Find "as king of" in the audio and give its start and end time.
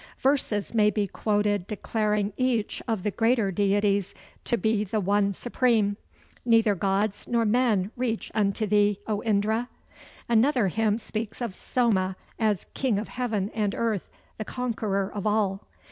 12.39-13.09